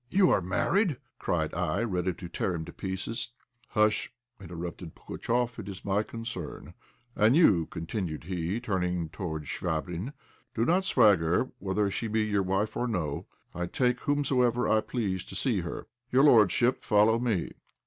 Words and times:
"You 0.09 0.31
are 0.31 0.41
married!" 0.41 0.97
cried 1.19 1.53
I, 1.53 1.83
ready 1.83 2.11
to 2.11 2.27
tear 2.27 2.55
him 2.55 2.63
in 2.65 2.73
pieces. 2.73 3.33
"Hush!" 3.67 4.11
interrupted 4.39 4.95
Pugatchéf, 4.95 5.59
"it 5.59 5.69
is 5.69 5.85
my 5.85 6.01
concern. 6.01 6.73
And 7.15 7.35
you," 7.35 7.67
continued 7.67 8.23
he, 8.23 8.59
turning 8.59 9.09
towards 9.09 9.45
Chvabrine, 9.47 10.13
"do 10.55 10.65
not 10.65 10.85
swagger; 10.85 11.51
whether 11.59 11.91
she 11.91 12.07
be 12.07 12.23
your 12.23 12.41
wife 12.41 12.75
or 12.75 12.87
no, 12.87 13.27
I 13.53 13.67
take 13.67 13.99
whomsoever 13.99 14.67
I 14.67 14.81
please 14.81 15.23
to 15.25 15.35
see 15.35 15.59
her. 15.61 15.85
Your 16.11 16.23
lordship, 16.23 16.83
follow 16.83 17.19
me." 17.19 17.51